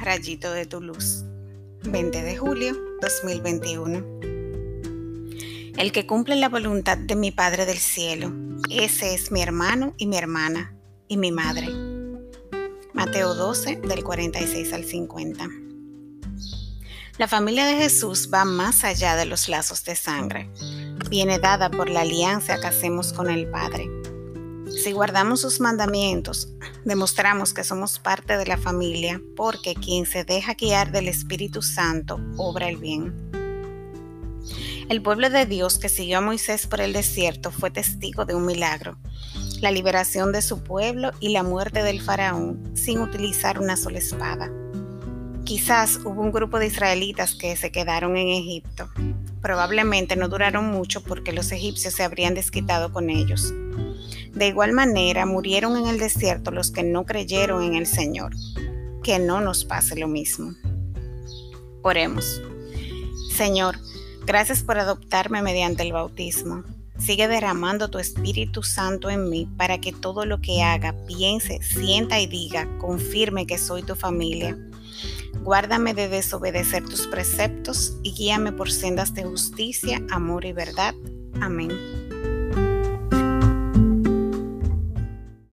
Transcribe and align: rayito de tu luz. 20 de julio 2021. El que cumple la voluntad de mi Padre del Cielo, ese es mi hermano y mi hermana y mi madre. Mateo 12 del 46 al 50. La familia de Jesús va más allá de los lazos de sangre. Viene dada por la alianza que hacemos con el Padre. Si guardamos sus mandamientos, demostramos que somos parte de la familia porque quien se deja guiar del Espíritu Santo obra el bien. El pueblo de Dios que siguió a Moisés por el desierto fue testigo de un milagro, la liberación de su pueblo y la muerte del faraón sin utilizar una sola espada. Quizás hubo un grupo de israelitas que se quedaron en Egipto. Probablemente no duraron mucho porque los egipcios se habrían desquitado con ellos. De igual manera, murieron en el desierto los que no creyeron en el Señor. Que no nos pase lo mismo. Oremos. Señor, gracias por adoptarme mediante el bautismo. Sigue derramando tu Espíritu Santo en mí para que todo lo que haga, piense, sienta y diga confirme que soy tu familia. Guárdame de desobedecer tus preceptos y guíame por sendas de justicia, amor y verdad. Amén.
rayito 0.00 0.52
de 0.52 0.66
tu 0.66 0.80
luz. 0.80 1.24
20 1.82 2.22
de 2.22 2.36
julio 2.36 2.76
2021. 3.00 4.04
El 5.76 5.90
que 5.92 6.06
cumple 6.06 6.36
la 6.36 6.48
voluntad 6.48 6.96
de 6.96 7.16
mi 7.16 7.32
Padre 7.32 7.66
del 7.66 7.78
Cielo, 7.78 8.32
ese 8.70 9.14
es 9.14 9.32
mi 9.32 9.42
hermano 9.42 9.94
y 9.96 10.06
mi 10.06 10.16
hermana 10.16 10.74
y 11.08 11.16
mi 11.16 11.32
madre. 11.32 11.68
Mateo 12.92 13.34
12 13.34 13.76
del 13.76 14.04
46 14.04 14.72
al 14.72 14.84
50. 14.84 15.48
La 17.18 17.28
familia 17.28 17.66
de 17.66 17.76
Jesús 17.76 18.30
va 18.32 18.44
más 18.44 18.84
allá 18.84 19.16
de 19.16 19.26
los 19.26 19.48
lazos 19.48 19.84
de 19.84 19.96
sangre. 19.96 20.48
Viene 21.10 21.38
dada 21.38 21.70
por 21.70 21.90
la 21.90 22.02
alianza 22.02 22.60
que 22.60 22.68
hacemos 22.68 23.12
con 23.12 23.28
el 23.28 23.50
Padre. 23.50 23.88
Si 24.84 24.92
guardamos 24.92 25.40
sus 25.40 25.60
mandamientos, 25.60 26.50
demostramos 26.84 27.54
que 27.54 27.64
somos 27.64 27.98
parte 27.98 28.36
de 28.36 28.44
la 28.44 28.58
familia 28.58 29.18
porque 29.34 29.74
quien 29.74 30.04
se 30.04 30.24
deja 30.24 30.52
guiar 30.52 30.92
del 30.92 31.08
Espíritu 31.08 31.62
Santo 31.62 32.20
obra 32.36 32.68
el 32.68 32.76
bien. 32.76 33.14
El 34.90 35.00
pueblo 35.00 35.30
de 35.30 35.46
Dios 35.46 35.78
que 35.78 35.88
siguió 35.88 36.18
a 36.18 36.20
Moisés 36.20 36.66
por 36.66 36.82
el 36.82 36.92
desierto 36.92 37.50
fue 37.50 37.70
testigo 37.70 38.26
de 38.26 38.34
un 38.34 38.44
milagro, 38.44 38.98
la 39.62 39.70
liberación 39.70 40.32
de 40.32 40.42
su 40.42 40.62
pueblo 40.62 41.12
y 41.18 41.30
la 41.30 41.42
muerte 41.42 41.82
del 41.82 42.02
faraón 42.02 42.76
sin 42.76 43.00
utilizar 43.00 43.58
una 43.58 43.78
sola 43.78 43.96
espada. 43.96 44.52
Quizás 45.44 45.98
hubo 46.04 46.20
un 46.20 46.30
grupo 46.30 46.58
de 46.58 46.66
israelitas 46.66 47.34
que 47.34 47.56
se 47.56 47.72
quedaron 47.72 48.18
en 48.18 48.28
Egipto. 48.28 48.90
Probablemente 49.40 50.14
no 50.14 50.28
duraron 50.28 50.66
mucho 50.66 51.02
porque 51.02 51.32
los 51.32 51.52
egipcios 51.52 51.94
se 51.94 52.02
habrían 52.02 52.34
desquitado 52.34 52.92
con 52.92 53.08
ellos. 53.08 53.54
De 54.34 54.48
igual 54.48 54.72
manera, 54.72 55.26
murieron 55.26 55.76
en 55.76 55.86
el 55.86 55.98
desierto 55.98 56.50
los 56.50 56.70
que 56.70 56.82
no 56.82 57.04
creyeron 57.04 57.62
en 57.62 57.74
el 57.74 57.86
Señor. 57.86 58.32
Que 59.02 59.18
no 59.18 59.40
nos 59.40 59.64
pase 59.64 59.96
lo 59.96 60.08
mismo. 60.08 60.54
Oremos. 61.82 62.42
Señor, 63.30 63.76
gracias 64.26 64.62
por 64.62 64.78
adoptarme 64.78 65.42
mediante 65.42 65.82
el 65.82 65.92
bautismo. 65.92 66.64
Sigue 66.98 67.28
derramando 67.28 67.90
tu 67.90 67.98
Espíritu 67.98 68.62
Santo 68.62 69.10
en 69.10 69.28
mí 69.28 69.48
para 69.56 69.78
que 69.78 69.92
todo 69.92 70.24
lo 70.26 70.40
que 70.40 70.62
haga, 70.62 70.94
piense, 71.06 71.60
sienta 71.62 72.20
y 72.20 72.26
diga 72.26 72.68
confirme 72.78 73.46
que 73.46 73.58
soy 73.58 73.82
tu 73.82 73.96
familia. 73.96 74.56
Guárdame 75.42 75.92
de 75.92 76.08
desobedecer 76.08 76.84
tus 76.84 77.06
preceptos 77.06 77.98
y 78.02 78.12
guíame 78.12 78.52
por 78.52 78.70
sendas 78.70 79.12
de 79.12 79.24
justicia, 79.24 80.00
amor 80.10 80.44
y 80.44 80.52
verdad. 80.52 80.94
Amén. 81.40 82.03